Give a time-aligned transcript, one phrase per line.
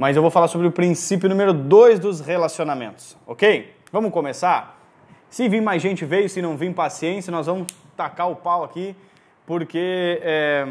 [0.00, 3.76] mas eu vou falar sobre o princípio número 2 dos relacionamentos, ok?
[3.92, 4.80] Vamos começar?
[5.28, 8.96] Se vir mais gente, veio, se não vir, paciência, nós vamos tacar o pau aqui,
[9.44, 10.66] porque é...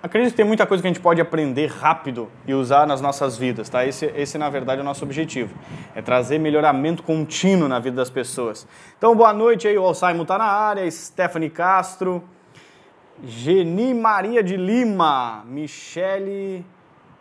[0.00, 3.36] acredito que tem muita coisa que a gente pode aprender rápido e usar nas nossas
[3.36, 3.84] vidas, tá?
[3.84, 5.52] Esse, esse na verdade, é o nosso objetivo,
[5.92, 8.64] é trazer melhoramento contínuo na vida das pessoas.
[8.96, 12.22] Então, boa noite aí, o Alzheimer tá na área, Stephanie Castro...
[13.22, 16.64] Geni Maria de Lima, Michele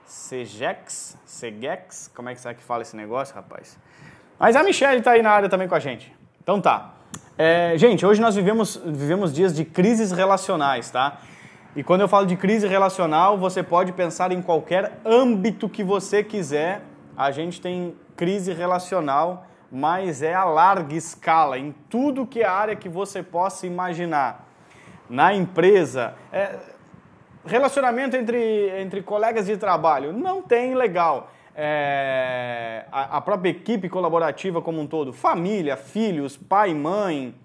[0.06, 3.78] Segex, Segex, como é que será que fala esse negócio, rapaz?
[4.40, 6.16] Mas a Michele está aí na área também com a gente.
[6.42, 6.94] Então tá.
[7.38, 11.20] É, gente, hoje nós vivemos, vivemos dias de crises relacionais, tá?
[11.76, 16.24] E quando eu falo de crise relacional, você pode pensar em qualquer âmbito que você
[16.24, 16.82] quiser.
[17.16, 22.76] A gente tem crise relacional, mas é a larga escala, em tudo que é área
[22.76, 24.49] que você possa imaginar
[25.10, 26.14] na empresa.
[26.32, 26.58] É,
[27.46, 31.32] relacionamento entre, entre colegas de trabalho não tem legal.
[31.56, 37.36] É, a, a, própria equipe colaborativa como um todo, família, filhos, pai, mãe,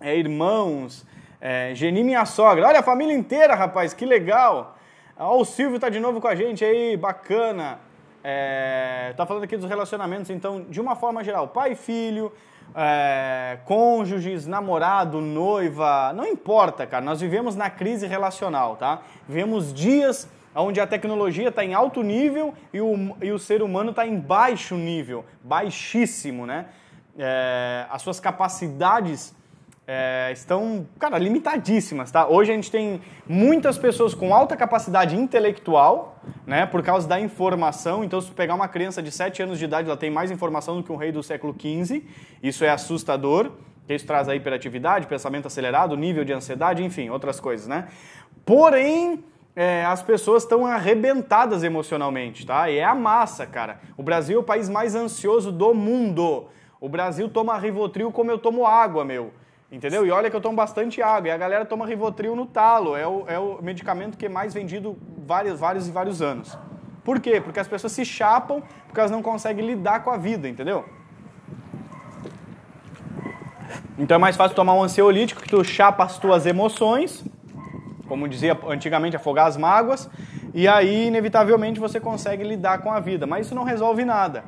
[0.00, 1.06] é, irmãos,
[1.40, 2.66] é, Geni minha sogra.
[2.66, 4.78] Olha a família inteira, rapaz, que legal.
[5.18, 7.78] Ó, o Silvio tá de novo com a gente aí, bacana.
[8.24, 12.32] É, tá falando aqui dos relacionamentos, então, de uma forma geral, pai e filho,
[12.74, 17.04] é, cônjuges, namorado, noiva, não importa, cara.
[17.04, 19.02] Nós vivemos na crise relacional, tá?
[19.28, 23.90] Vivemos dias onde a tecnologia está em alto nível e o, e o ser humano
[23.90, 26.66] está em baixo nível, baixíssimo, né?
[27.18, 29.34] É, as suas capacidades
[29.86, 32.26] é, estão, cara, limitadíssimas, tá?
[32.26, 38.04] Hoje a gente tem muitas pessoas com alta capacidade intelectual, né, por causa da informação.
[38.04, 40.76] Então, se tu pegar uma criança de 7 anos de idade, ela tem mais informação
[40.76, 42.04] do que um rei do século XV.
[42.42, 43.50] Isso é assustador.
[43.88, 47.88] Isso traz a hiperatividade, pensamento acelerado, nível de ansiedade, enfim, outras coisas, né?
[48.46, 49.24] Porém,
[49.56, 52.70] é, as pessoas estão arrebentadas emocionalmente, tá?
[52.70, 53.80] E é a massa, cara.
[53.96, 56.46] O Brasil é o país mais ansioso do mundo.
[56.80, 59.32] O Brasil toma Rivotril como eu tomo água, meu.
[59.72, 60.04] Entendeu?
[60.04, 61.28] E olha que eu tomo bastante água.
[61.28, 62.94] E a galera toma Rivotril no talo.
[62.94, 66.58] É o, é o medicamento que é mais vendido vários, vários e vários anos.
[67.02, 67.40] Por quê?
[67.40, 70.84] Porque as pessoas se chapam porque elas não conseguem lidar com a vida, entendeu?
[73.98, 77.24] Então é mais fácil tomar um ansiolítico que tu chapa as tuas emoções,
[78.06, 80.10] como dizia antigamente, afogar as mágoas,
[80.52, 83.26] e aí inevitavelmente você consegue lidar com a vida.
[83.26, 84.44] Mas isso não resolve nada.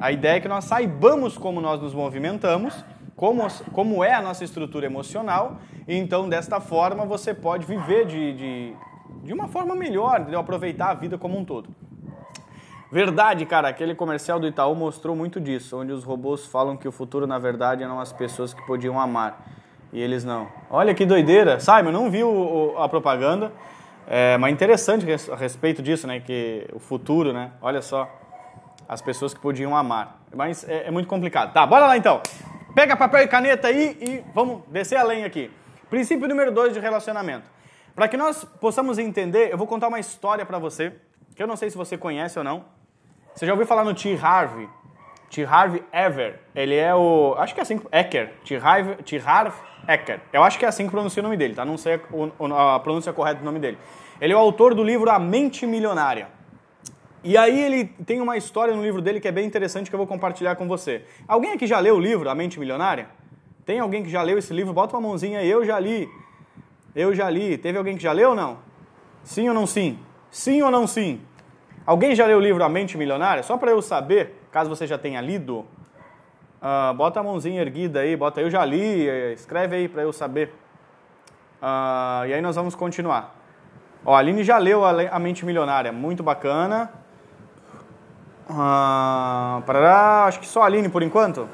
[0.00, 2.84] A ideia é que nós saibamos como nós nos movimentamos
[3.16, 8.32] como, como é a nossa estrutura emocional, e então desta forma você pode viver de,
[8.32, 8.76] de,
[9.22, 10.40] de uma forma melhor, entendeu?
[10.40, 11.68] aproveitar a vida como um todo.
[12.90, 16.92] Verdade, cara, aquele comercial do Itaú mostrou muito disso, onde os robôs falam que o
[16.92, 19.44] futuro, na verdade, eram as pessoas que podiam amar
[19.94, 20.48] e eles não.
[20.68, 21.60] Olha que doideira.
[21.60, 23.52] Simon, não viu a propaganda,
[24.08, 26.18] é, mas interessante a respeito disso, né?
[26.18, 27.52] Que o futuro, né?
[27.62, 28.10] Olha só,
[28.88, 30.20] as pessoas que podiam amar.
[30.34, 31.52] Mas é, é muito complicado.
[31.52, 32.20] Tá, bora lá então.
[32.74, 35.48] Pega papel e caneta aí e vamos descer a lenha aqui.
[35.88, 37.48] Princípio número 2 de relacionamento.
[37.94, 40.92] Para que nós possamos entender, eu vou contar uma história para você,
[41.36, 42.64] que eu não sei se você conhece ou não.
[43.32, 44.18] Você já ouviu falar no T.
[44.20, 44.68] Harvey?
[45.30, 45.44] T.
[45.44, 46.40] Harvey Ever.
[46.52, 47.36] Ele é o.
[47.38, 47.80] Acho que é assim.
[47.92, 48.32] Ecker.
[48.44, 48.56] T.
[48.56, 49.22] Harvey, T.
[49.24, 49.52] Harvey
[49.86, 50.20] Ecker.
[50.32, 51.64] Eu acho que é assim que pronuncia o nome dele, tá?
[51.64, 53.78] Não sei a, a pronúncia correta do nome dele.
[54.20, 56.28] Ele é o autor do livro A Mente Milionária.
[57.26, 59.98] E aí ele tem uma história no livro dele que é bem interessante que eu
[59.98, 61.06] vou compartilhar com você.
[61.26, 63.08] Alguém aqui já leu o livro A Mente Milionária?
[63.64, 64.74] Tem alguém que já leu esse livro?
[64.74, 66.06] Bota uma mãozinha aí, eu já li.
[66.94, 67.56] Eu já li.
[67.56, 68.58] Teve alguém que já leu ou não?
[69.22, 69.98] Sim ou não sim?
[70.30, 71.18] Sim ou não sim?
[71.86, 73.42] Alguém já leu o livro A Mente Milionária?
[73.42, 75.60] Só para eu saber, caso você já tenha lido,
[76.60, 80.52] uh, bota a mãozinha erguida aí, bota eu já li, escreve aí para eu saber.
[81.62, 83.34] Uh, e aí nós vamos continuar.
[84.04, 87.02] Ó, a Aline já leu A Mente Milionária, muito bacana.
[88.48, 91.48] Ah, parará, acho que só a Aline por enquanto.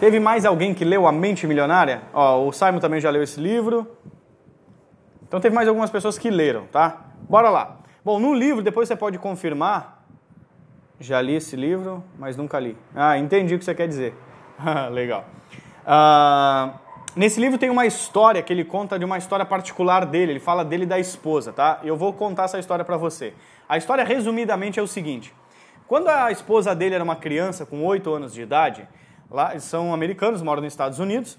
[0.00, 2.02] Teve mais alguém que leu A Mente Milionária?
[2.12, 3.86] Ó, o Simon também já leu esse livro.
[5.26, 7.06] Então teve mais algumas pessoas que leram, tá?
[7.28, 7.78] Bora lá.
[8.04, 10.04] Bom, no livro, depois você pode confirmar.
[11.00, 12.76] Já li esse livro, mas nunca li.
[12.94, 14.14] Ah, entendi o que você quer dizer.
[14.92, 15.24] Legal.
[15.84, 16.74] Ah,
[17.16, 20.32] nesse livro tem uma história que ele conta de uma história particular dele.
[20.32, 21.80] Ele fala dele da esposa, tá?
[21.82, 23.32] Eu vou contar essa história para você.
[23.68, 25.34] A história, resumidamente, é o seguinte:
[25.88, 28.86] quando a esposa dele era uma criança com 8 anos de idade,
[29.30, 31.38] lá são americanos, moram nos Estados Unidos,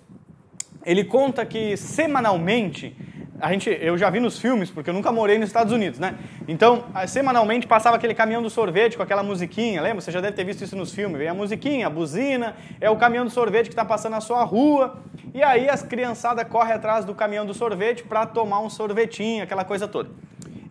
[0.83, 2.95] ele conta que semanalmente
[3.39, 6.17] a gente, eu já vi nos filmes, porque eu nunca morei nos Estados Unidos, né?
[6.47, 10.01] Então, semanalmente passava aquele caminhão do sorvete com aquela musiquinha, lembra?
[10.01, 11.19] Você já deve ter visto isso nos filmes.
[11.19, 14.43] Vem a musiquinha, a buzina, é o caminhão do sorvete que está passando na sua
[14.43, 14.97] rua.
[15.37, 19.63] E aí as criançadas correm atrás do caminhão do sorvete para tomar um sorvetinho, aquela
[19.63, 20.09] coisa toda.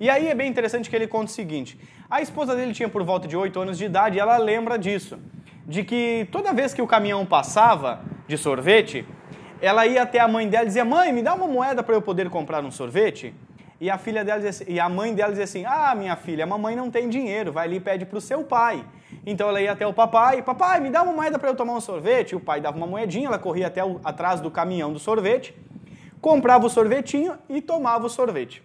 [0.01, 1.79] E aí é bem interessante que ele conta o seguinte:
[2.11, 5.21] a esposa dele tinha por volta de 8 anos de idade e ela lembra disso.
[5.65, 9.07] De que toda vez que o caminhão passava de sorvete,
[9.61, 12.03] ela ia até a mãe dela e dizia: Mãe, me dá uma moeda para eu
[12.03, 13.33] poder comprar um sorvete?
[13.81, 16.47] E a filha dela assim, e a mãe dela dizia assim: Ah, minha filha, a
[16.47, 18.85] mamãe não tem dinheiro, vai ali e pede para o seu pai.
[19.25, 21.81] Então ela ia até o papai: Papai, me dá uma moeda para eu tomar um
[21.81, 22.35] sorvete.
[22.35, 25.55] O pai dava uma moedinha, ela corria até o, atrás do caminhão do sorvete,
[26.21, 28.63] comprava o sorvetinho e tomava o sorvete.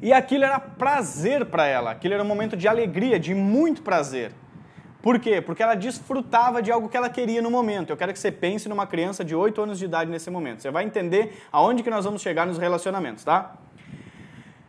[0.00, 4.32] E aquilo era prazer para ela, aquilo era um momento de alegria, de muito prazer.
[5.02, 5.40] Por quê?
[5.40, 7.90] Porque ela desfrutava de algo que ela queria no momento.
[7.90, 10.62] Eu quero que você pense numa criança de 8 anos de idade nesse momento.
[10.62, 13.56] Você vai entender aonde que nós vamos chegar nos relacionamentos, tá?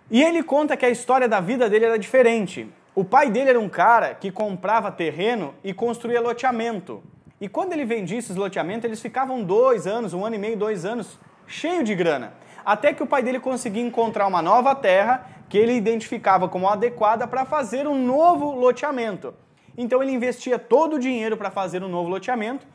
[0.10, 2.70] E ele conta que a história da vida dele era diferente.
[2.96, 7.04] O pai dele era um cara que comprava terreno e construía loteamento.
[7.42, 10.86] E quando ele vendia esses loteamentos, eles ficavam dois anos, um ano e meio, dois
[10.86, 12.34] anos, cheio de grana.
[12.66, 17.28] Até que o pai dele conseguia encontrar uma nova terra que ele identificava como adequada
[17.28, 19.34] para fazer um novo loteamento.
[19.78, 22.66] Então ele investia todo o dinheiro para fazer um novo loteamento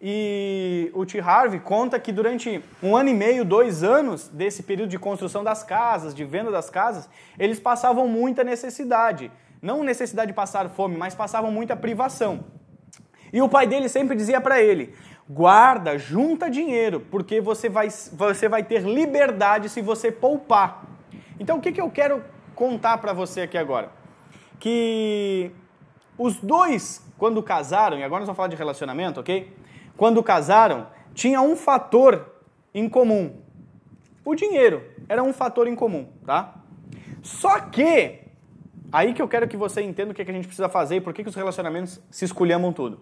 [0.00, 1.20] e o T.
[1.20, 5.62] Harvey conta que durante um ano e meio, dois anos desse período de construção das
[5.62, 7.08] casas, de venda das casas,
[7.38, 9.30] eles passavam muita necessidade.
[9.60, 12.44] Não necessidade de passar fome, mas passavam muita privação.
[13.30, 14.94] E o pai dele sempre dizia para ele:
[15.28, 20.86] guarda, junta dinheiro, porque você vai, você vai ter liberdade se você poupar.
[21.38, 22.24] Então o que, que eu quero
[22.54, 23.92] contar para você aqui agora?
[24.58, 25.50] Que
[26.16, 29.60] os dois, quando casaram, e agora nós vamos falar de relacionamento, ok?
[29.96, 32.34] Quando casaram, tinha um fator
[32.74, 33.36] em comum.
[34.24, 36.54] O dinheiro era um fator em comum, tá?
[37.22, 38.20] Só que,
[38.92, 41.12] aí que eu quero que você entenda o que, a gente precisa fazer e por
[41.12, 43.00] que, que os relacionamentos se esculhamam tudo.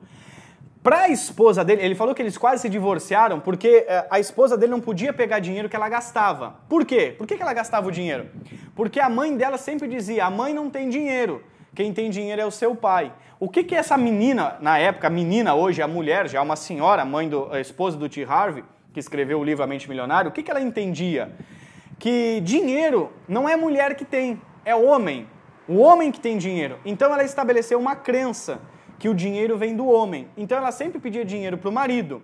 [0.83, 4.57] Para a esposa dele, ele falou que eles quase se divorciaram porque eh, a esposa
[4.57, 6.61] dele não podia pegar dinheiro que ela gastava.
[6.69, 7.15] Por quê?
[7.19, 8.29] Por que, que ela gastava o dinheiro?
[8.75, 11.43] Porque a mãe dela sempre dizia: a mãe não tem dinheiro.
[11.75, 13.13] Quem tem dinheiro é o seu pai.
[13.41, 17.05] O que que essa menina, na época, a menina hoje, a mulher, já uma senhora,
[17.05, 18.25] mãe do, a esposa do T.
[18.25, 21.31] Harvey, que escreveu o livro A Mente Milionário, o que que ela entendia?
[22.01, 25.29] Que dinheiro não é mulher que tem, é homem.
[25.69, 26.81] O homem que tem dinheiro.
[26.85, 28.61] Então ela estabeleceu uma crença
[28.99, 30.27] que o dinheiro vem do homem.
[30.37, 32.21] Então ela sempre pedia dinheiro para o marido.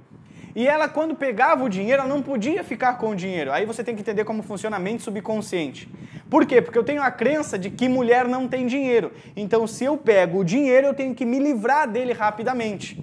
[0.54, 3.50] E ela, quando pegava o dinheiro, ela não podia ficar com o dinheiro.
[3.50, 5.88] Aí você tem que entender como funciona a mente subconsciente.
[6.30, 6.62] Por quê?
[6.62, 9.12] Porque eu tenho a crença de que mulher não tem dinheiro.
[9.34, 13.02] Então, se eu pego o dinheiro, eu tenho que me livrar dele rapidamente.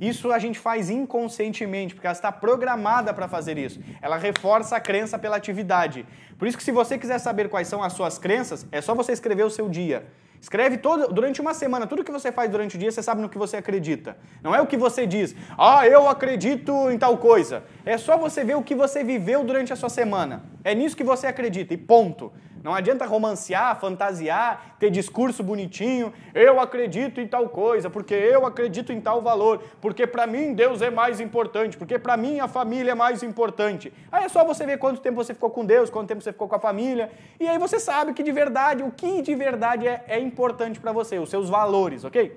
[0.00, 3.80] Isso a gente faz inconscientemente, porque ela está programada para fazer isso.
[4.00, 6.06] Ela reforça a crença pela atividade.
[6.38, 9.12] Por isso que se você quiser saber quais são as suas crenças, é só você
[9.12, 10.06] escrever o seu dia.
[10.46, 13.28] Escreve todo, durante uma semana, tudo que você faz durante o dia, você sabe no
[13.28, 14.16] que você acredita.
[14.40, 17.64] Não é o que você diz, ah, eu acredito em tal coisa.
[17.84, 20.44] É só você ver o que você viveu durante a sua semana.
[20.62, 22.32] É nisso que você acredita, e ponto.
[22.66, 26.12] Não adianta romancear, fantasiar, ter discurso bonitinho.
[26.34, 30.82] Eu acredito em tal coisa, porque eu acredito em tal valor, porque para mim Deus
[30.82, 33.92] é mais importante, porque para mim a família é mais importante.
[34.10, 36.48] Aí é só você ver quanto tempo você ficou com Deus, quanto tempo você ficou
[36.48, 37.08] com a família,
[37.38, 40.90] e aí você sabe que de verdade, o que de verdade é, é importante para
[40.90, 42.36] você, os seus valores, ok?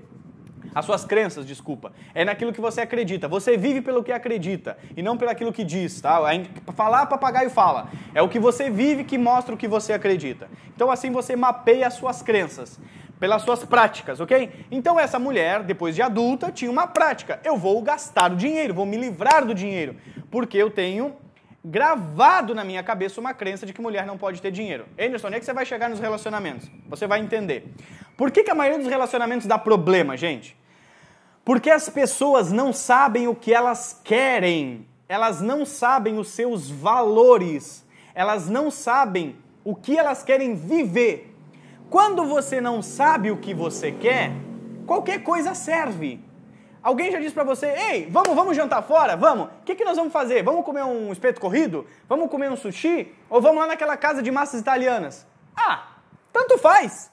[0.74, 1.92] As suas crenças, desculpa.
[2.14, 3.28] É naquilo que você acredita.
[3.28, 6.20] Você vive pelo que acredita e não pelo aquilo que diz, tá?
[6.76, 7.90] Falar, papagaio fala.
[8.14, 10.50] É o que você vive que mostra o que você acredita.
[10.76, 12.80] Então assim você mapeia as suas crenças
[13.20, 14.50] pelas suas práticas, ok?
[14.72, 17.40] Então essa mulher, depois de adulta, tinha uma prática.
[17.44, 19.98] Eu vou gastar o dinheiro, vou me livrar do dinheiro,
[20.32, 21.16] porque eu tenho
[21.64, 24.86] gravado na minha cabeça uma crença de que mulher não pode ter dinheiro.
[24.98, 26.70] Anderson, onde é que você vai chegar nos relacionamentos?
[26.88, 27.74] Você vai entender.
[28.16, 30.58] Por que, que a maioria dos relacionamentos dá problema, gente?
[31.44, 37.86] Porque as pessoas não sabem o que elas querem, elas não sabem os seus valores,
[38.14, 41.36] elas não sabem o que elas querem viver.
[41.90, 44.32] Quando você não sabe o que você quer,
[44.86, 46.24] qualquer coisa serve.
[46.82, 49.18] Alguém já disse para você, ei, vamos, vamos jantar fora?
[49.18, 49.48] Vamos.
[49.48, 50.44] O que, que nós vamos fazer?
[50.44, 51.86] Vamos comer um espeto corrido?
[52.08, 53.14] Vamos comer um sushi?
[53.30, 55.28] Ou vamos lá naquela casa de massas italianas?
[55.56, 55.88] Ah,
[56.32, 57.12] tanto faz.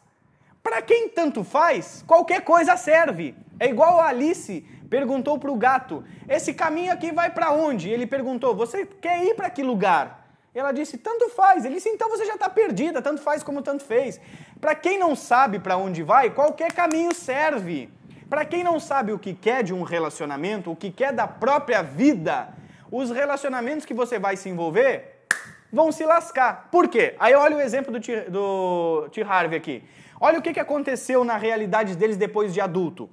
[0.67, 3.37] Para quem tanto faz, qualquer coisa serve.
[3.61, 7.89] É igual a Alice perguntou para o gato: esse caminho aqui vai para onde?
[7.89, 10.29] Ele perguntou: você quer ir para que lugar?
[10.53, 11.65] Ela disse: tanto faz.
[11.65, 14.21] Ele disse: então você já está perdida, tanto faz como tanto fez.
[14.61, 17.89] Para quem não sabe para onde vai, qualquer caminho serve.
[18.29, 21.81] Para quem não sabe o que quer de um relacionamento, o que quer da própria
[21.81, 22.49] vida,
[22.91, 25.27] os relacionamentos que você vai se envolver
[25.73, 26.69] vão se lascar.
[26.73, 27.15] Por quê?
[27.21, 27.93] Aí olha o exemplo
[28.29, 29.23] do T.
[29.23, 29.85] Harvey aqui.
[30.21, 33.11] Olha o que, que aconteceu na realidade deles depois de adulto.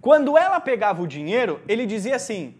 [0.00, 2.56] Quando ela pegava o dinheiro, ele dizia assim: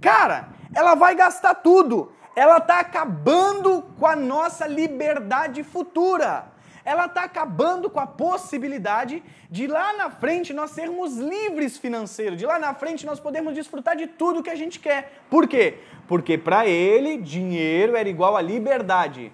[0.00, 2.12] Cara, ela vai gastar tudo.
[2.34, 6.50] Ela está acabando com a nossa liberdade futura.
[6.84, 12.44] ela está acabando com a possibilidade de lá na frente nós sermos livres financeiros, de
[12.44, 15.22] lá na frente nós podemos desfrutar de tudo que a gente quer.
[15.30, 15.78] Por quê?
[16.08, 19.32] Porque para ele, dinheiro era igual a liberdade.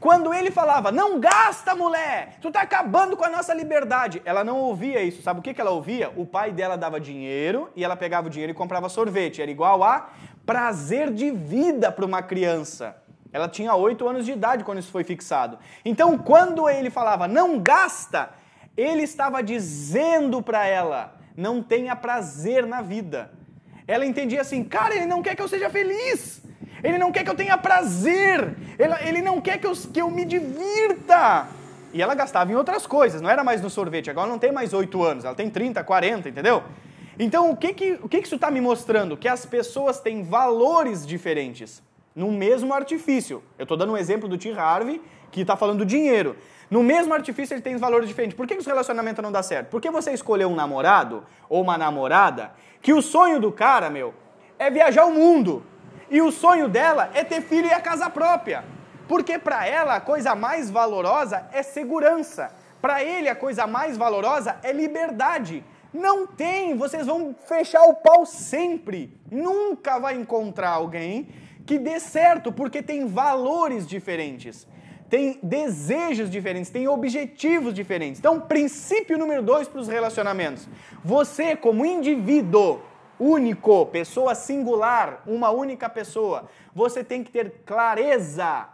[0.00, 4.22] Quando ele falava, não gasta, mulher, tu tá acabando com a nossa liberdade.
[4.24, 5.20] Ela não ouvia isso.
[5.20, 6.10] Sabe o que, que ela ouvia?
[6.16, 9.42] O pai dela dava dinheiro e ela pegava o dinheiro e comprava sorvete.
[9.42, 10.08] Era igual a
[10.46, 12.96] prazer de vida para uma criança.
[13.30, 15.58] Ela tinha oito anos de idade quando isso foi fixado.
[15.84, 18.30] Então, quando ele falava, não gasta,
[18.74, 23.30] ele estava dizendo para ela, não tenha prazer na vida.
[23.86, 26.42] Ela entendia assim, cara, ele não quer que eu seja feliz.
[26.82, 28.54] Ele não quer que eu tenha prazer.
[28.78, 31.48] Ele, ele não quer que eu, que eu me divirta.
[31.92, 34.10] E ela gastava em outras coisas, não era mais no sorvete.
[34.10, 36.62] Agora não tem mais 8 anos, ela tem 30, 40, entendeu?
[37.18, 39.16] Então, o que, que, o que, que isso está me mostrando?
[39.16, 41.82] Que as pessoas têm valores diferentes
[42.14, 43.42] no mesmo artifício.
[43.58, 44.52] Eu estou dando um exemplo do T.
[44.52, 46.36] Harvey, que está falando do dinheiro.
[46.70, 48.36] No mesmo artifício ele tem valores diferentes.
[48.36, 49.68] Por que, que os relacionamentos não dão certo?
[49.68, 54.14] Porque você escolheu um namorado ou uma namorada que o sonho do cara, meu,
[54.58, 55.64] é viajar o mundo.
[56.10, 58.64] E o sonho dela é ter filho e a casa própria.
[59.06, 62.50] Porque para ela a coisa mais valorosa é segurança.
[62.80, 65.64] Para ele a coisa mais valorosa é liberdade.
[65.92, 69.12] Não tem, vocês vão fechar o pau sempre.
[69.30, 71.28] Nunca vai encontrar alguém
[71.66, 74.66] que dê certo, porque tem valores diferentes,
[75.08, 78.18] tem desejos diferentes, tem objetivos diferentes.
[78.18, 80.68] Então, princípio número dois para os relacionamentos:
[81.04, 82.80] você, como indivíduo,
[83.20, 86.48] único, pessoa singular, uma única pessoa.
[86.74, 88.66] Você tem que ter clareza,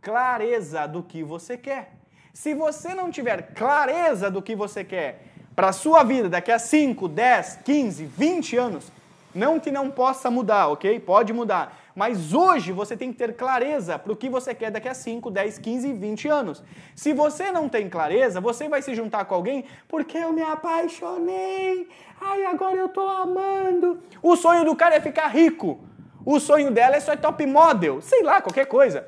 [0.00, 1.92] clareza do que você quer.
[2.34, 6.58] Se você não tiver clareza do que você quer para a sua vida daqui a
[6.58, 8.92] 5, 10, 15, 20 anos,
[9.34, 10.98] não que não possa mudar, ok?
[10.98, 11.81] Pode mudar.
[11.94, 15.30] Mas hoje você tem que ter clareza para o que você quer daqui a 5,
[15.30, 16.64] 10, 15, 20 anos.
[16.94, 21.88] Se você não tem clareza, você vai se juntar com alguém porque eu me apaixonei.
[22.20, 24.02] Ai, agora eu tô amando.
[24.22, 25.80] O sonho do cara é ficar rico.
[26.24, 28.00] O sonho dela é ser top model.
[28.00, 29.06] Sei lá, qualquer coisa.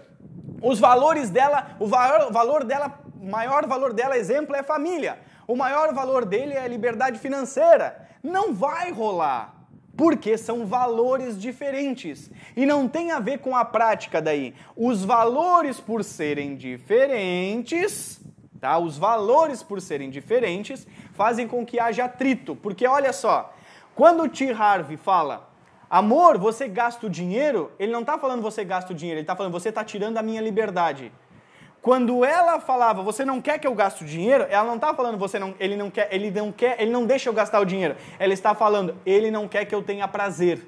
[0.60, 5.18] Os valores dela, o valor dela, maior valor dela, exemplo, é família.
[5.46, 8.08] O maior valor dele é liberdade financeira.
[8.22, 9.54] Não vai rolar
[9.96, 14.54] porque são valores diferentes e não tem a ver com a prática daí.
[14.76, 18.20] Os valores por serem diferentes,
[18.60, 18.78] tá?
[18.78, 23.54] Os valores por serem diferentes fazem com que haja atrito, porque olha só,
[23.94, 24.50] quando o T.
[24.52, 25.54] Harvey fala
[25.88, 29.36] Amor, você gasta o dinheiro, ele não está falando você gasta o dinheiro, ele está
[29.36, 31.12] falando você está tirando a minha liberdade.
[31.84, 35.18] Quando ela falava, você não quer que eu gaste o dinheiro, ela não está falando,
[35.18, 37.94] você não, ele não quer, ele não quer, ele não deixa eu gastar o dinheiro.
[38.18, 40.66] Ela está falando, ele não quer que eu tenha prazer.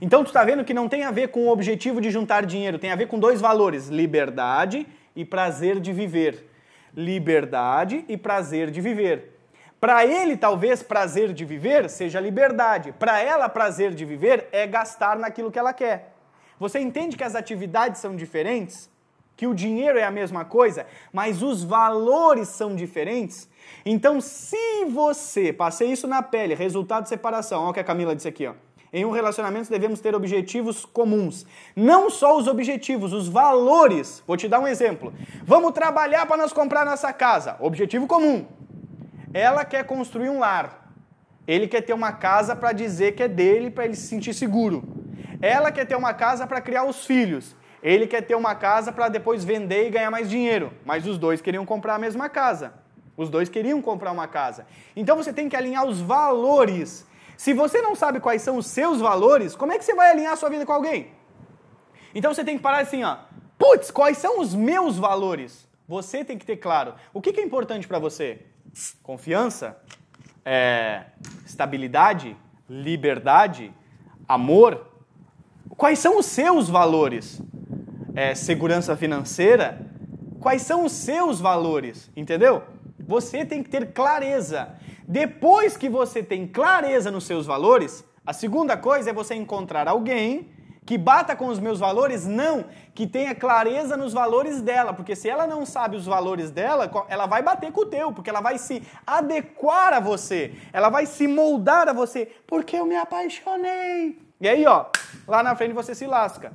[0.00, 2.80] Então tu está vendo que não tem a ver com o objetivo de juntar dinheiro,
[2.80, 6.50] tem a ver com dois valores: liberdade e prazer de viver.
[6.96, 9.38] Liberdade e prazer de viver.
[9.80, 12.90] Para ele, talvez prazer de viver seja liberdade.
[12.98, 16.12] Para ela, prazer de viver é gastar naquilo que ela quer.
[16.58, 18.90] Você entende que as atividades são diferentes?
[19.40, 23.48] Que o dinheiro é a mesma coisa, mas os valores são diferentes.
[23.86, 28.14] Então, se você, passei isso na pele, resultado de separação, olha o que a Camila
[28.14, 28.52] disse aqui, ó.
[28.92, 31.46] Em um relacionamento devemos ter objetivos comuns.
[31.74, 34.22] Não só os objetivos, os valores.
[34.26, 35.10] Vou te dar um exemplo.
[35.42, 37.56] Vamos trabalhar para nós comprar nossa casa.
[37.60, 38.46] Objetivo comum.
[39.32, 40.92] Ela quer construir um lar.
[41.48, 44.84] Ele quer ter uma casa para dizer que é dele, para ele se sentir seguro.
[45.40, 47.56] Ela quer ter uma casa para criar os filhos.
[47.82, 51.40] Ele quer ter uma casa para depois vender e ganhar mais dinheiro, mas os dois
[51.40, 52.74] queriam comprar a mesma casa.
[53.16, 54.66] Os dois queriam comprar uma casa.
[54.94, 57.06] Então você tem que alinhar os valores.
[57.36, 60.32] Se você não sabe quais são os seus valores, como é que você vai alinhar
[60.32, 61.12] a sua vida com alguém?
[62.14, 63.16] Então você tem que parar assim, ó.
[63.58, 65.66] Putz, quais são os meus valores?
[65.88, 66.94] Você tem que ter claro.
[67.12, 68.46] O que é importante para você?
[69.02, 69.78] Confiança?
[70.44, 71.04] É,
[71.44, 72.36] estabilidade?
[72.68, 73.72] Liberdade?
[74.26, 74.86] Amor?
[75.76, 77.40] Quais são os seus valores?
[78.14, 79.80] É, segurança financeira,
[80.40, 82.62] quais são os seus valores, entendeu?
[82.98, 84.74] Você tem que ter clareza.
[85.06, 90.50] Depois que você tem clareza nos seus valores, a segunda coisa é você encontrar alguém
[90.86, 92.64] que bata com os meus valores, não,
[92.94, 97.26] que tenha clareza nos valores dela, porque se ela não sabe os valores dela, ela
[97.26, 101.28] vai bater com o teu, porque ela vai se adequar a você, ela vai se
[101.28, 104.18] moldar a você, porque eu me apaixonei.
[104.40, 104.86] E aí, ó,
[105.28, 106.52] lá na frente você se lasca.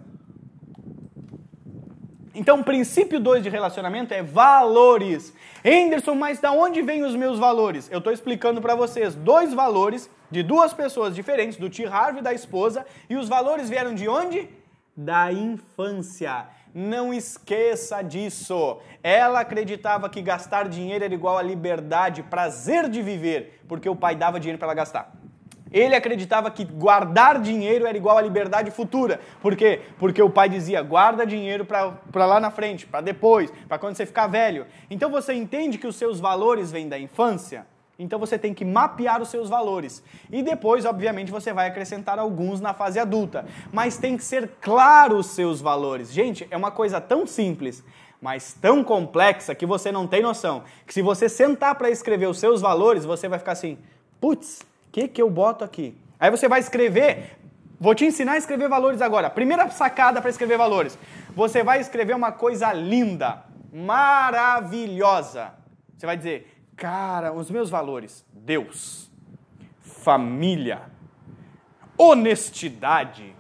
[2.36, 5.34] Então, princípio 2 de relacionamento é valores.
[5.64, 7.90] Henderson, mas da onde vêm os meus valores?
[7.90, 11.86] Eu estou explicando para vocês dois valores de duas pessoas diferentes, do T.
[11.86, 14.50] Harvey e da esposa, e os valores vieram de onde?
[14.98, 16.48] Da infância.
[16.74, 18.80] Não esqueça disso.
[19.02, 24.14] Ela acreditava que gastar dinheiro era igual a liberdade, prazer de viver, porque o pai
[24.14, 25.16] dava dinheiro para ela gastar.
[25.76, 29.20] Ele acreditava que guardar dinheiro era igual a liberdade futura.
[29.42, 29.82] Por quê?
[30.00, 34.06] Porque o pai dizia: guarda dinheiro para lá na frente, para depois, para quando você
[34.06, 34.66] ficar velho.
[34.90, 37.68] Então você entende que os seus valores vêm da infância?
[38.00, 40.02] Então você tem que mapear os seus valores.
[40.32, 43.46] E depois, obviamente, você vai acrescentar alguns na fase adulta.
[43.74, 46.10] Mas tem que ser claro os seus valores.
[46.10, 47.84] Gente, é uma coisa tão simples,
[48.22, 50.64] mas tão complexa que você não tem noção.
[50.88, 53.78] Que se você sentar para escrever os seus valores, você vai ficar assim:
[54.22, 54.62] putz,
[54.96, 55.94] que, que eu boto aqui?
[56.18, 57.38] Aí você vai escrever.
[57.78, 59.30] Vou te ensinar a escrever valores agora.
[59.30, 60.98] Primeira sacada para escrever valores.
[61.36, 65.54] Você vai escrever uma coisa linda, maravilhosa.
[65.98, 69.12] Você vai dizer: Cara, os meus valores: Deus,
[69.82, 70.84] família,
[71.98, 73.36] honestidade.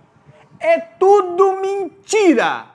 [0.59, 2.65] É tudo mentira.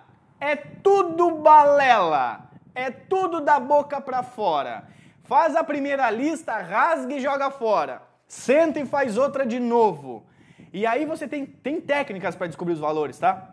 [0.40, 2.49] É tudo balela.
[2.75, 4.84] É tudo da boca para fora.
[5.25, 8.08] Faz a primeira lista, rasga e joga fora.
[8.30, 10.25] Senta e faz outra de novo.
[10.72, 13.52] E aí você tem, tem técnicas para descobrir os valores, tá?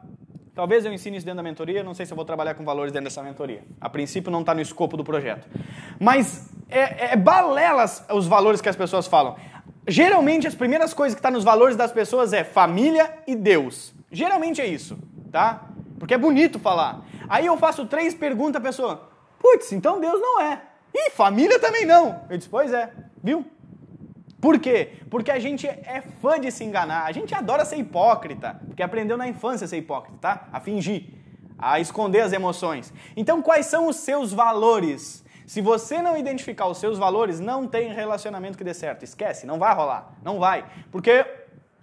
[0.53, 2.93] Talvez eu ensine isso dentro da mentoria, não sei se eu vou trabalhar com valores
[2.93, 3.63] dentro dessa mentoria.
[3.81, 5.47] A princípio não está no escopo do projeto.
[5.99, 9.35] Mas é, é balelas os valores que as pessoas falam.
[9.87, 13.95] Geralmente as primeiras coisas que estão tá nos valores das pessoas é família e Deus.
[14.11, 14.95] Geralmente é isso,
[15.31, 15.69] tá?
[15.97, 17.03] Porque é bonito falar.
[17.27, 19.09] Aí eu faço três perguntas à pessoa.
[19.39, 20.61] Putz, então Deus não é.
[20.93, 22.21] E família também não.
[22.29, 22.91] Eu disse, pois é,
[23.23, 23.43] viu?
[24.47, 24.91] Por quê?
[25.09, 29.17] Porque a gente é fã de se enganar, a gente adora ser hipócrita, porque aprendeu
[29.17, 30.47] na infância a ser hipócrita, tá?
[30.53, 31.03] A fingir,
[31.57, 32.93] a esconder as emoções.
[33.17, 35.21] Então, quais são os seus valores?
[35.45, 39.03] Se você não identificar os seus valores, não tem relacionamento que dê certo.
[39.03, 40.63] Esquece, não vai rolar, não vai.
[40.93, 41.25] Porque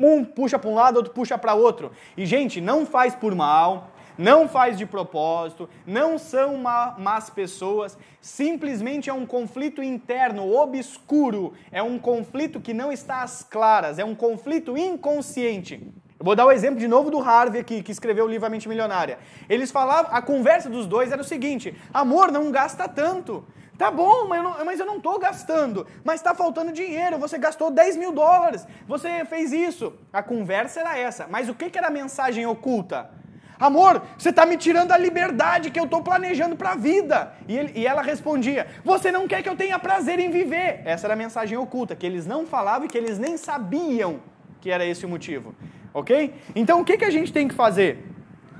[0.01, 1.93] um puxa para um lado, outro puxa para outro.
[2.17, 9.11] E gente, não faz por mal, não faz de propósito, não são más pessoas, simplesmente
[9.11, 14.15] é um conflito interno, obscuro, é um conflito que não está às claras, é um
[14.15, 15.93] conflito inconsciente.
[16.19, 18.51] Eu vou dar o exemplo de novo do Harvey aqui, que escreveu o livro A
[18.51, 19.19] Mente Milionária.
[19.49, 23.45] Eles falavam, a conversa dos dois era o seguinte: amor, não gasta tanto.
[23.77, 25.87] Tá bom, mas eu não, não tô gastando.
[26.05, 27.19] Mas está faltando dinheiro.
[27.19, 28.67] Você gastou 10 mil dólares.
[28.87, 29.93] Você fez isso.
[30.13, 31.27] A conversa era essa.
[31.29, 33.11] Mas o que, que era a mensagem oculta?
[33.59, 37.33] Amor, você está me tirando a liberdade que eu estou planejando para a vida.
[37.49, 40.83] E, ele, e ela respondia: Você não quer que eu tenha prazer em viver.
[40.85, 44.21] Essa era a mensagem oculta, que eles não falavam e que eles nem sabiam
[44.61, 45.55] que era esse o motivo.
[45.93, 46.35] Ok?
[46.57, 48.03] Então o que, que a gente tem que fazer?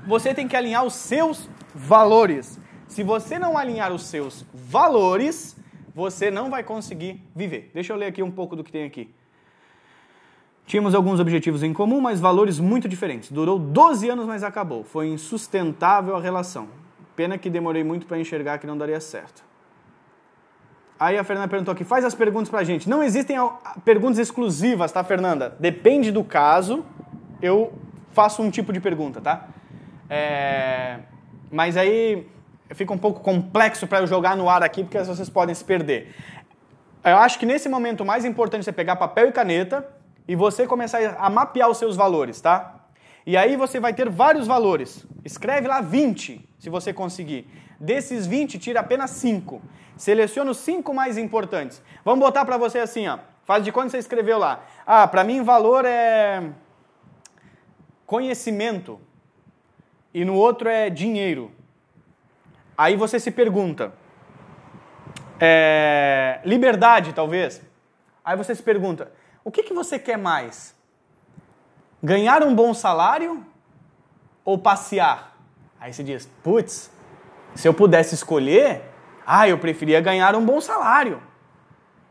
[0.07, 2.59] Você tem que alinhar os seus valores.
[2.87, 5.57] Se você não alinhar os seus valores,
[5.93, 7.71] você não vai conseguir viver.
[7.73, 9.13] Deixa eu ler aqui um pouco do que tem aqui.
[10.65, 13.31] Tínhamos alguns objetivos em comum, mas valores muito diferentes.
[13.31, 14.83] Durou 12 anos, mas acabou.
[14.83, 16.67] Foi insustentável a relação.
[17.15, 19.43] Pena que demorei muito para enxergar que não daria certo.
[20.99, 22.89] Aí a Fernanda perguntou aqui, faz as perguntas pra gente.
[22.89, 23.37] Não existem
[23.83, 25.55] perguntas exclusivas, tá, Fernanda?
[25.59, 26.83] Depende do caso,
[27.41, 27.73] eu
[28.11, 29.47] faço um tipo de pergunta, tá?
[30.09, 30.99] É...
[31.51, 32.27] Mas aí
[32.73, 36.15] fica um pouco complexo para eu jogar no ar aqui, porque vocês podem se perder.
[37.03, 39.94] Eu acho que nesse momento o mais importante é pegar papel e caneta
[40.27, 42.75] e você começar a mapear os seus valores, tá?
[43.25, 45.05] E aí você vai ter vários valores.
[45.23, 47.47] Escreve lá 20, se você conseguir.
[47.79, 49.61] Desses 20, tira apenas 5.
[49.97, 51.81] Seleciona os 5 mais importantes.
[52.03, 53.19] Vamos botar para você assim, ó.
[53.43, 54.63] Faz de quando você escreveu lá.
[54.85, 56.43] Ah, para mim valor é
[58.05, 58.99] conhecimento.
[60.13, 61.51] E no outro é dinheiro.
[62.77, 63.93] Aí você se pergunta,
[65.39, 67.61] é, liberdade talvez.
[68.23, 69.11] Aí você se pergunta,
[69.45, 70.75] o que, que você quer mais?
[72.03, 73.45] Ganhar um bom salário
[74.43, 75.37] ou passear?
[75.79, 76.91] Aí você diz, putz,
[77.53, 78.81] se eu pudesse escolher,
[79.25, 81.21] ah, eu preferia ganhar um bom salário.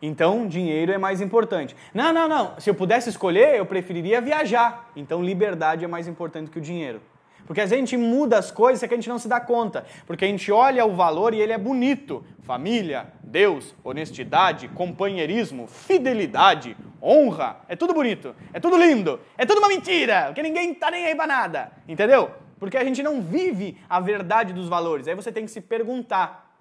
[0.00, 1.74] Então, dinheiro é mais importante.
[1.92, 2.54] Não, não, não.
[2.60, 4.90] Se eu pudesse escolher, eu preferiria viajar.
[4.94, 7.00] Então, liberdade é mais importante que o dinheiro.
[7.46, 9.84] Porque a gente muda as coisas é que a gente não se dá conta.
[10.06, 12.24] Porque a gente olha o valor e ele é bonito.
[12.42, 17.60] Família, Deus, honestidade, companheirismo, fidelidade, honra.
[17.68, 18.34] É tudo bonito.
[18.52, 19.20] É tudo lindo.
[19.36, 20.26] É tudo uma mentira.
[20.26, 21.72] Porque ninguém tá nem aí pra nada.
[21.86, 22.30] Entendeu?
[22.58, 25.06] Porque a gente não vive a verdade dos valores.
[25.06, 26.56] Aí você tem que se perguntar.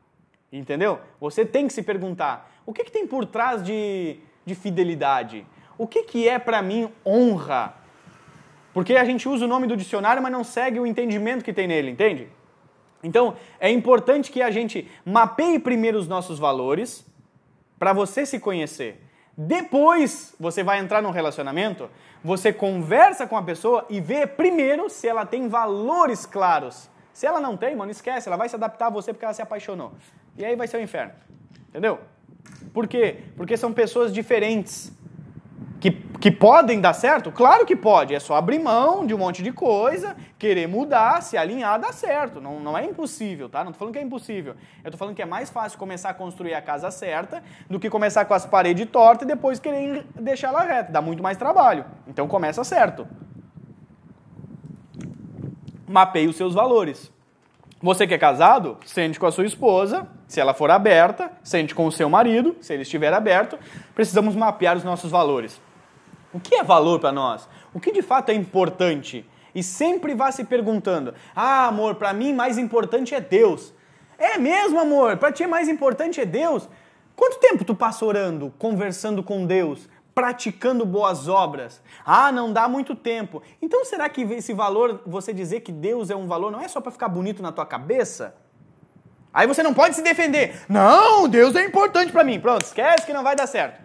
[0.51, 0.99] Entendeu?
[1.19, 2.51] Você tem que se perguntar.
[2.65, 5.45] O que, que tem por trás de, de fidelidade?
[5.77, 7.75] O que, que é para mim honra?
[8.73, 11.67] Porque a gente usa o nome do dicionário, mas não segue o entendimento que tem
[11.67, 12.27] nele, entende?
[13.03, 17.06] Então, é importante que a gente mapeie primeiro os nossos valores
[17.77, 19.03] para você se conhecer.
[19.36, 21.89] Depois, você vai entrar num relacionamento,
[22.24, 27.39] você conversa com a pessoa e vê primeiro se ela tem valores claros Se ela
[27.39, 29.93] não tem, mano, esquece, ela vai se adaptar a você porque ela se apaixonou.
[30.36, 31.13] E aí vai ser o um inferno.
[31.69, 32.00] Entendeu?
[32.74, 33.19] Por quê?
[33.38, 34.91] Porque são pessoas diferentes.
[35.84, 37.30] Que, que podem dar certo?
[37.30, 38.15] Claro que pode.
[38.15, 42.39] É só abrir mão de um monte de coisa, querer mudar, se alinhar, dá certo.
[42.39, 43.65] Não, não é impossível, tá?
[43.65, 44.56] Não tô falando que é impossível.
[44.82, 47.89] Eu tô falando que é mais fácil começar a construir a casa certa do que
[47.89, 50.89] começar com as paredes tortas e depois querer deixar ela reta.
[50.89, 51.84] Dá muito mais trabalho.
[52.08, 53.06] Então começa certo.
[55.86, 57.12] Mapeie os seus valores.
[57.82, 61.86] Você que é casado, sente com a sua esposa, se ela for aberta, sente com
[61.86, 63.60] o seu marido, se ele estiver aberto.
[63.93, 65.62] Precisamos mapear os nossos valores.
[66.34, 67.48] O que é valor para nós?
[67.74, 69.26] O que de fato é importante?
[69.54, 73.74] E sempre vá se perguntando: "Ah, amor, para mim mais importante é Deus".
[74.17, 75.17] É mesmo, amor?
[75.17, 76.67] Para ti mais importante é Deus?
[77.15, 81.82] Quanto tempo tu passa orando, conversando com Deus, praticando boas obras?
[82.06, 83.43] Ah, não dá muito tempo.
[83.62, 86.82] Então será que esse valor, você dizer que Deus é um valor, não é só
[86.82, 88.36] para ficar bonito na tua cabeça?
[89.34, 90.63] Aí você não pode se defender.
[90.69, 92.39] Não, Deus é importante para mim.
[92.39, 93.83] Pronto, esquece que não vai dar certo.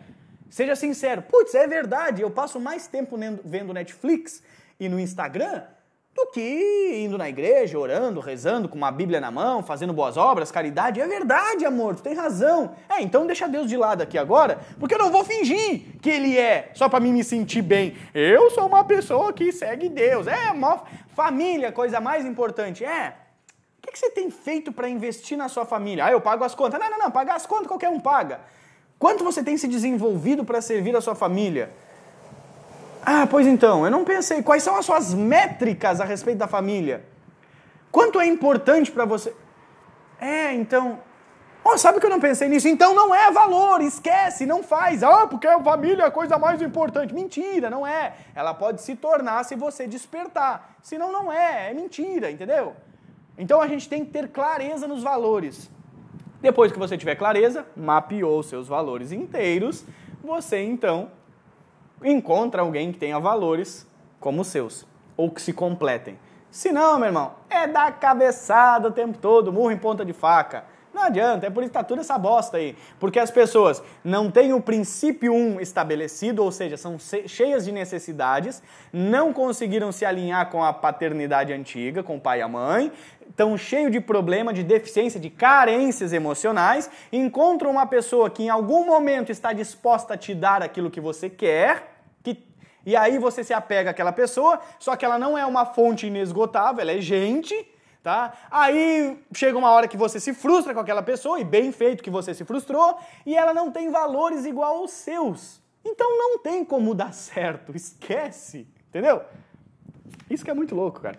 [0.50, 1.22] Seja sincero.
[1.22, 4.42] Putz, é verdade, eu passo mais tempo vendo Netflix
[4.80, 5.62] e no Instagram
[6.18, 10.50] do que indo na igreja, orando, rezando, com uma Bíblia na mão, fazendo boas obras,
[10.50, 11.00] caridade.
[11.00, 12.74] É verdade, amor, tu tem razão.
[12.88, 16.36] É, então deixa Deus de lado aqui agora, porque eu não vou fingir que ele
[16.36, 17.96] é, só para mim me sentir bem.
[18.12, 20.26] Eu sou uma pessoa que segue Deus.
[20.26, 20.82] É, uma
[21.14, 22.84] família, coisa mais importante.
[22.84, 23.14] É,
[23.78, 26.06] o que, que você tem feito para investir na sua família?
[26.06, 26.80] Ah, eu pago as contas.
[26.80, 28.40] Não, não, não, pagar as contas qualquer um paga.
[28.98, 31.70] Quanto você tem se desenvolvido para servir a sua família?
[33.04, 34.42] Ah, pois então, eu não pensei.
[34.42, 37.04] Quais são as suas métricas a respeito da família?
[37.92, 39.34] Quanto é importante para você?
[40.20, 40.98] É, então.
[41.64, 42.66] Oh, sabe que eu não pensei nisso?
[42.66, 45.02] Então não é valor, esquece, não faz.
[45.02, 47.14] Ah, porque a família é a coisa mais importante.
[47.14, 48.14] Mentira, não é.
[48.34, 50.76] Ela pode se tornar se você despertar.
[50.82, 52.74] Senão não é, é mentira, entendeu?
[53.36, 55.70] Então a gente tem que ter clareza nos valores.
[56.40, 59.84] Depois que você tiver clareza, mapeou seus valores inteiros,
[60.22, 61.10] você então
[62.04, 63.86] encontra alguém que tenha valores
[64.20, 66.18] como os seus, ou que se completem.
[66.50, 70.64] Se não, meu irmão, é dar cabeçada o tempo todo, murro em ponta de faca.
[71.08, 72.76] Adianta, é por isso que tá toda essa bosta aí.
[73.00, 77.72] Porque as pessoas não têm o princípio 1 um estabelecido, ou seja, são cheias de
[77.72, 82.92] necessidades, não conseguiram se alinhar com a paternidade antiga, com o pai e a mãe,
[83.28, 88.84] estão cheios de problema, de deficiência, de carências emocionais, encontram uma pessoa que em algum
[88.84, 92.44] momento está disposta a te dar aquilo que você quer, que,
[92.84, 96.82] e aí você se apega àquela pessoa, só que ela não é uma fonte inesgotável,
[96.82, 97.54] ela é gente
[98.02, 98.32] tá?
[98.50, 102.10] Aí chega uma hora que você se frustra com aquela pessoa, e bem feito que
[102.10, 105.62] você se frustrou, e ela não tem valores igual aos seus.
[105.84, 109.22] Então não tem como dar certo, esquece, entendeu?
[110.28, 111.18] Isso que é muito louco, cara.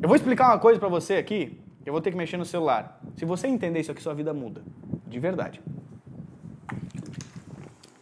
[0.00, 3.00] Eu vou explicar uma coisa para você aqui, eu vou ter que mexer no celular.
[3.16, 4.62] Se você entender isso aqui, sua vida muda,
[5.06, 5.60] de verdade.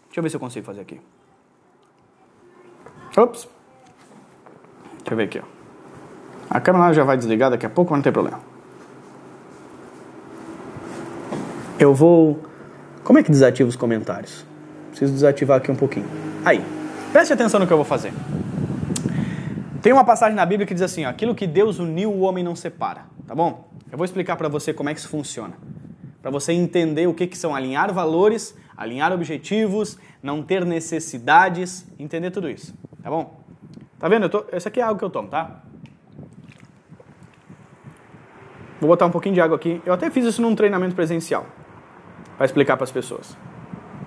[0.06, 1.00] Deixa eu ver se eu consigo fazer aqui.
[3.16, 3.48] Ops.
[4.98, 5.57] Deixa eu ver aqui, ó.
[6.50, 8.40] A câmera já vai desligar daqui a pouco, mas não tem problema.
[11.78, 12.42] Eu vou.
[13.04, 14.44] Como é que desativa os comentários?
[14.90, 16.06] Preciso desativar aqui um pouquinho.
[16.44, 16.64] Aí,
[17.12, 18.12] preste atenção no que eu vou fazer.
[19.82, 22.42] Tem uma passagem na Bíblia que diz assim: ó, aquilo que Deus uniu, o homem
[22.42, 23.02] não separa.
[23.26, 23.68] Tá bom?
[23.92, 25.54] Eu vou explicar para você como é que isso funciona.
[26.20, 32.30] Para você entender o que, que são alinhar valores, alinhar objetivos, não ter necessidades, entender
[32.30, 32.74] tudo isso.
[33.02, 33.38] Tá bom?
[33.98, 34.24] Tá vendo?
[34.24, 34.44] Eu tô...
[34.52, 35.62] Esse aqui é algo que eu tomo, tá?
[38.80, 39.82] Vou botar um pouquinho de água aqui.
[39.84, 41.46] Eu até fiz isso num treinamento presencial
[42.36, 43.36] para explicar para as pessoas.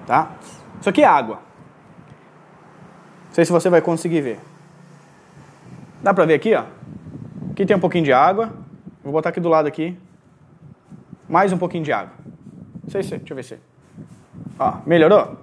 [0.06, 0.32] Tá?
[0.80, 1.36] Isso aqui é água.
[3.28, 4.40] Não sei se você vai conseguir ver.
[6.02, 6.64] Dá para ver aqui, ó?
[7.52, 8.52] Aqui tem um pouquinho de água.
[9.04, 9.98] Vou botar aqui do lado aqui.
[11.30, 12.14] Mais um pouquinho de água.
[12.84, 13.58] Não sei se, deixa eu ver se.
[14.58, 15.38] Ó, melhorou?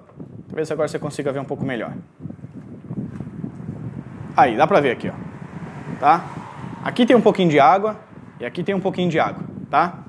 [0.63, 1.93] Se agora você consiga ver um pouco melhor.
[4.35, 5.99] Aí, dá pra ver aqui, ó.
[5.99, 6.25] Tá?
[6.83, 7.95] Aqui tem um pouquinho de água.
[8.39, 10.05] E aqui tem um pouquinho de água, tá?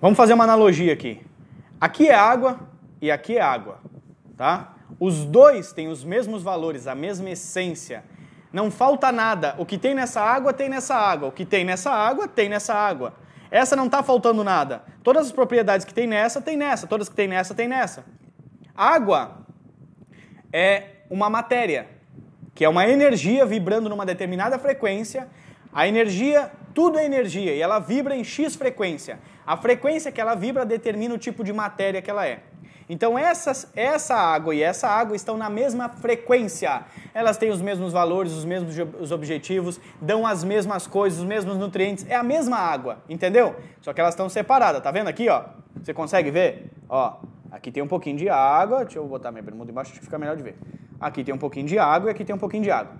[0.00, 1.20] Vamos fazer uma analogia aqui.
[1.80, 2.60] Aqui é água
[3.00, 3.80] e aqui é água,
[4.36, 4.74] tá?
[5.00, 8.04] Os dois têm os mesmos valores, a mesma essência.
[8.52, 9.56] Não falta nada.
[9.58, 11.28] O que tem nessa água, tem nessa água.
[11.28, 13.14] O que tem nessa água, tem nessa água.
[13.50, 14.84] Essa não está faltando nada.
[15.02, 16.86] Todas as propriedades que tem nessa, tem nessa.
[16.86, 18.04] Todas que tem nessa, tem nessa.
[18.74, 19.44] Água
[20.52, 21.88] é uma matéria,
[22.54, 25.28] que é uma energia vibrando numa determinada frequência.
[25.72, 29.18] A energia tudo é energia e ela vibra em X frequência.
[29.46, 32.40] A frequência que ela vibra determina o tipo de matéria que ela é.
[32.88, 36.84] Então essa, essa água e essa água estão na mesma frequência.
[37.14, 41.56] Elas têm os mesmos valores, os mesmos os objetivos, dão as mesmas coisas, os mesmos
[41.56, 42.06] nutrientes.
[42.08, 43.56] É a mesma água, entendeu?
[43.80, 44.82] Só que elas estão separadas.
[44.82, 45.44] Tá vendo aqui, ó?
[45.82, 46.70] Você consegue ver?
[46.88, 48.84] Ó, aqui tem um pouquinho de água.
[48.84, 50.56] Deixa eu botar minha bermuda embaixo, acho que fica melhor de ver.
[51.00, 52.94] Aqui tem um pouquinho de água e aqui tem um pouquinho de água.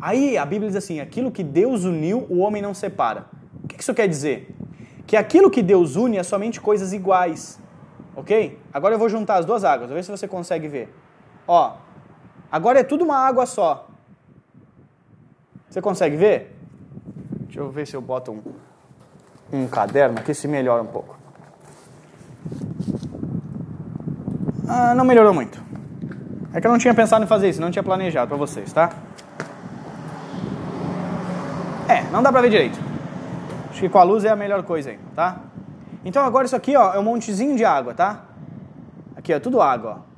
[0.00, 3.26] Aí a Bíblia diz assim: aquilo que Deus uniu, o homem não separa.
[3.62, 4.54] O que isso quer dizer?
[5.06, 7.58] Que aquilo que Deus une é somente coisas iguais.
[8.14, 8.58] Ok?
[8.72, 10.94] Agora eu vou juntar as duas águas, ver se você consegue ver.
[11.46, 11.76] Ó,
[12.50, 13.88] agora é tudo uma água só.
[15.68, 16.56] Você consegue ver?
[17.42, 18.42] Deixa eu ver se eu boto um,
[19.52, 21.16] um caderno aqui, se melhora um pouco.
[24.66, 25.62] Ah, não melhorou muito.
[26.52, 28.90] É que eu não tinha pensado em fazer isso, não tinha planejado para vocês, tá?
[31.88, 32.78] É, não dá pra ver direito.
[33.70, 35.40] Acho que com a luz é a melhor coisa aí, tá?
[36.04, 38.24] Então agora isso aqui ó, é um montezinho de água, tá?
[39.16, 40.02] Aqui é tudo água.
[40.04, 40.08] Ó.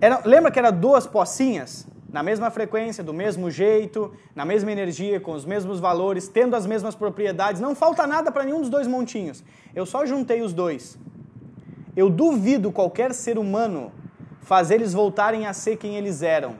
[0.00, 1.86] Era, lembra que era duas pocinhas?
[2.12, 6.64] Na mesma frequência, do mesmo jeito, na mesma energia, com os mesmos valores, tendo as
[6.64, 7.60] mesmas propriedades.
[7.60, 9.44] Não falta nada para nenhum dos dois montinhos.
[9.74, 10.96] Eu só juntei os dois.
[11.96, 13.92] Eu duvido qualquer ser humano
[14.40, 16.54] fazer eles voltarem a ser quem eles eram.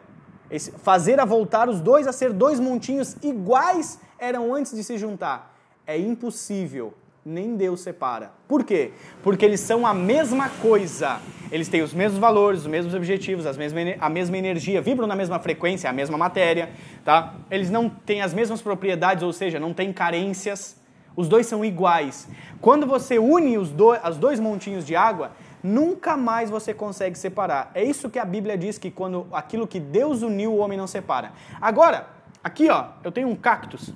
[0.50, 4.98] Esse, fazer a voltar os dois a ser dois montinhos iguais eram antes de se
[4.98, 5.54] juntar.
[5.86, 6.94] É impossível
[7.28, 8.32] nem Deus separa.
[8.48, 8.92] Por quê?
[9.22, 11.20] Porque eles são a mesma coisa.
[11.52, 15.14] Eles têm os mesmos valores, os mesmos objetivos, as mesmas, a mesma energia, vibram na
[15.14, 16.70] mesma frequência, a mesma matéria,
[17.04, 17.34] tá?
[17.50, 20.80] Eles não têm as mesmas propriedades, ou seja, não têm carências.
[21.14, 22.28] Os dois são iguais.
[22.60, 27.70] Quando você une os dois, os dois montinhos de água, nunca mais você consegue separar.
[27.74, 30.86] É isso que a Bíblia diz que quando aquilo que Deus uniu, o homem não
[30.86, 31.32] separa.
[31.60, 32.06] Agora,
[32.42, 33.92] aqui ó, eu tenho um cactus.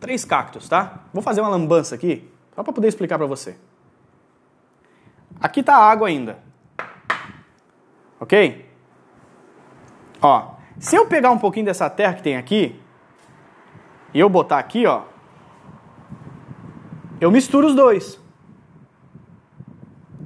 [0.00, 1.00] Três cactos, tá?
[1.12, 3.56] Vou fazer uma lambança aqui só para poder explicar para você.
[5.40, 6.38] Aqui a água ainda.
[8.20, 8.68] Ok?
[10.20, 12.80] Ó, se eu pegar um pouquinho dessa terra que tem aqui
[14.12, 15.02] e eu botar aqui, ó,
[17.20, 18.20] eu misturo os dois.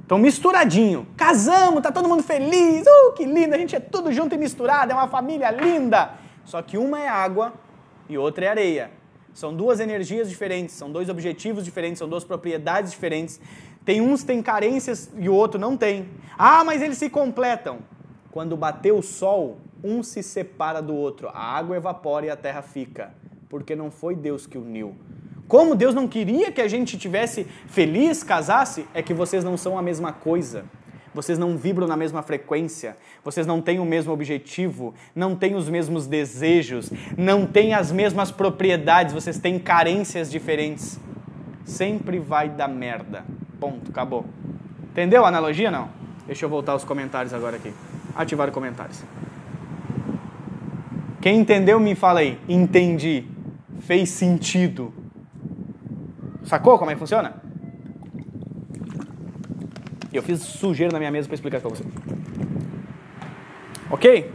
[0.05, 1.07] Então misturadinho.
[1.15, 2.85] Casamos, tá todo mundo feliz.
[2.85, 6.13] Uh, que lindo, a gente é tudo junto e misturado, é uma família linda.
[6.43, 7.53] Só que uma é água
[8.09, 9.02] e outra é areia.
[9.33, 13.39] São duas energias diferentes, são dois objetivos diferentes, são duas propriedades diferentes.
[13.83, 16.07] Tem uns têm carências e o outro não tem.
[16.37, 17.79] Ah, mas eles se completam.
[18.31, 21.29] Quando bater o sol, um se separa do outro.
[21.29, 23.13] A água evapora e a terra fica,
[23.49, 24.95] porque não foi Deus que uniu.
[25.47, 29.77] Como Deus não queria que a gente tivesse feliz, casasse, é que vocês não são
[29.77, 30.65] a mesma coisa
[31.13, 35.69] vocês não vibram na mesma frequência, vocês não têm o mesmo objetivo, não têm os
[35.69, 40.99] mesmos desejos, não têm as mesmas propriedades, vocês têm carências diferentes.
[41.65, 43.23] Sempre vai dar merda.
[43.59, 44.25] Ponto, acabou.
[44.91, 45.89] Entendeu a analogia não?
[46.25, 47.73] Deixa eu voltar aos comentários agora aqui.
[48.15, 49.03] Ativar comentários.
[51.21, 52.39] Quem entendeu, me fala aí.
[52.49, 53.25] Entendi.
[53.79, 54.93] Fez sentido.
[56.43, 57.42] Sacou como é que funciona?
[60.13, 61.83] Eu fiz sujeira na minha mesa para explicar para você.
[63.89, 64.31] Ok?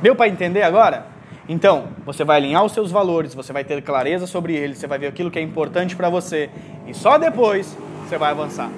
[0.00, 1.06] Deu para entender agora?
[1.48, 4.98] Então, você vai alinhar os seus valores, você vai ter clareza sobre eles, você vai
[4.98, 6.50] ver aquilo que é importante para você
[6.86, 8.70] e só depois você vai avançar.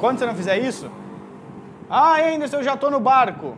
[0.00, 0.90] Quando você não fizer isso,
[1.88, 3.56] ah, Anderson, eu já estou no barco.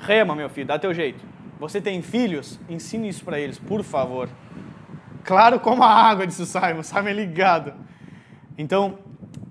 [0.00, 1.24] Rema, meu filho, dá teu jeito.
[1.58, 2.58] Você tem filhos?
[2.68, 4.28] Ensine isso para eles, por favor.
[5.24, 6.82] Claro como a água, disse o Simon.
[6.82, 7.74] Simon é ligado.
[8.56, 8.98] Então,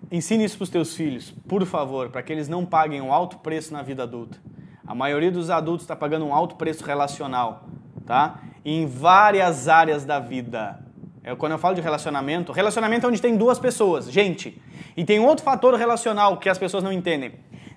[0.09, 3.39] Ensine isso para os teus filhos, por favor, para que eles não paguem um alto
[3.39, 4.37] preço na vida adulta.
[4.85, 7.65] A maioria dos adultos está pagando um alto preço relacional,
[8.05, 8.39] tá?
[8.63, 10.79] Em várias áreas da vida.
[11.21, 14.61] Eu, quando eu falo de relacionamento, relacionamento é onde tem duas pessoas, gente.
[14.95, 17.33] E tem outro fator relacional que as pessoas não entendem.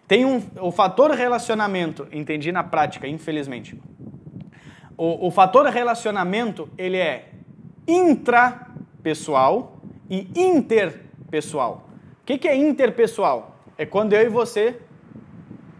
[0.07, 3.77] Tem um, o fator relacionamento, entendi na prática, infelizmente.
[4.97, 7.31] O, o fator relacionamento, ele é
[7.89, 11.90] intrapessoal e interpessoal
[12.31, 13.57] que, que é interpessoal?
[13.77, 14.77] É quando eu e você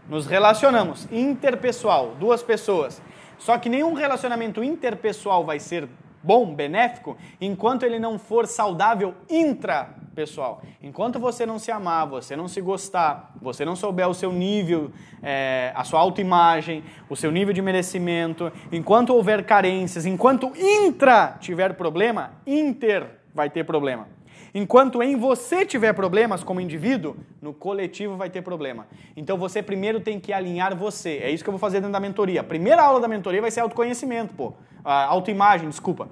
[0.09, 1.07] nos relacionamos.
[1.11, 3.01] Interpessoal, duas pessoas.
[3.37, 5.87] Só que nenhum relacionamento interpessoal vai ser
[6.23, 10.61] bom, benéfico, enquanto ele não for saudável intrapessoal.
[10.83, 14.91] Enquanto você não se amar, você não se gostar, você não souber o seu nível,
[15.23, 21.73] é, a sua autoimagem, o seu nível de merecimento, enquanto houver carências, enquanto intra tiver
[21.73, 24.20] problema, inter vai ter problema.
[24.53, 28.85] Enquanto em você tiver problemas como indivíduo, no coletivo vai ter problema.
[29.15, 31.19] Então você primeiro tem que alinhar você.
[31.23, 32.41] É isso que eu vou fazer dentro da mentoria.
[32.41, 34.53] A primeira aula da mentoria vai ser autoconhecimento, pô.
[34.83, 36.09] Ah, autoimagem, desculpa.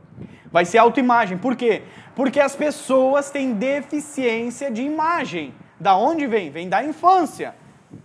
[0.51, 1.37] Vai ser autoimagem.
[1.37, 1.83] Por quê?
[2.15, 5.53] Porque as pessoas têm deficiência de imagem.
[5.79, 6.49] Da onde vem?
[6.49, 7.55] Vem da infância.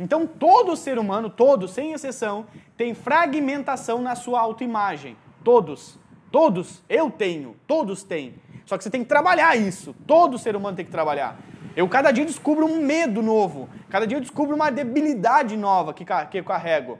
[0.01, 5.16] Então todo ser humano, todos, sem exceção, tem fragmentação na sua autoimagem.
[5.44, 5.99] Todos.
[6.33, 6.83] Todos.
[6.88, 7.55] Eu tenho.
[7.66, 8.35] Todos têm.
[8.66, 9.94] Só que você tem que trabalhar isso.
[10.07, 11.38] Todo ser humano tem que trabalhar.
[11.77, 13.68] Eu cada dia descubro um medo novo.
[13.90, 16.98] Cada dia eu descubro uma debilidade nova que, que eu carrego.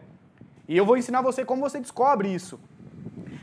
[0.69, 2.59] E eu vou ensinar você como você descobre isso.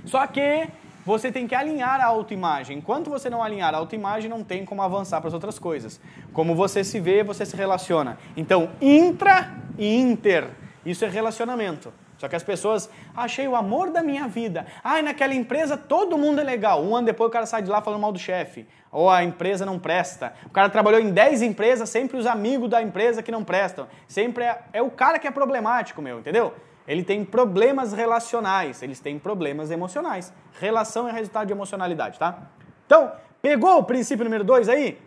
[0.06, 0.68] Só que
[1.06, 2.78] você tem que alinhar a autoimagem.
[2.78, 6.00] Enquanto você não alinhar a autoimagem, não tem como avançar para as outras coisas.
[6.34, 8.18] Como você se vê, você se relaciona.
[8.36, 10.50] Então, intra e inter.
[10.86, 11.94] Isso é relacionamento.
[12.22, 14.68] Só que as pessoas, achei o amor da minha vida.
[14.84, 16.84] Ai, naquela empresa todo mundo é legal.
[16.84, 18.68] Um ano depois o cara sai de lá falando mal do chefe.
[18.92, 20.32] Ou a empresa não presta.
[20.46, 23.88] O cara trabalhou em 10 empresas, sempre os amigos da empresa que não prestam.
[24.08, 26.54] Sempre é, é o cara que é problemático, meu, entendeu?
[26.88, 30.32] Ele tem problemas relacionais, eles têm problemas emocionais.
[30.60, 32.38] Relação é resultado de emocionalidade, tá?
[32.86, 35.00] Então, pegou o princípio número 2 aí?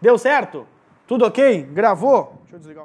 [0.00, 0.64] Deu certo?
[1.08, 1.62] Tudo ok?
[1.72, 2.34] Gravou?
[2.42, 2.80] Deixa eu desligar.